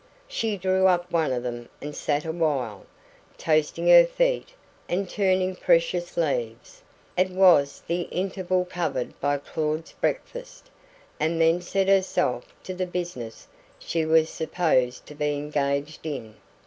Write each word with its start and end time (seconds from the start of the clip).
She 0.27 0.57
drew 0.57 0.87
up 0.87 1.11
one 1.11 1.31
of 1.31 1.43
them 1.43 1.69
and 1.79 1.95
sat 1.95 2.25
awhile, 2.25 2.87
toasting 3.37 3.85
her 3.89 4.03
feet 4.03 4.49
and 4.89 5.07
turning 5.07 5.55
precious 5.55 6.17
leaves 6.17 6.81
it 7.15 7.29
was 7.29 7.83
the 7.85 8.01
interval 8.09 8.65
covered 8.65 9.13
by 9.21 9.37
Claud's 9.37 9.91
breakfast 9.91 10.71
and 11.19 11.39
then 11.39 11.61
set 11.61 11.87
herself 11.87 12.45
to 12.63 12.73
the 12.73 12.87
business 12.87 13.47
she 13.77 14.03
was 14.03 14.31
supposed 14.31 15.05
to 15.05 15.13
be 15.13 15.35
engaged 15.35 16.03
in. 16.03 16.33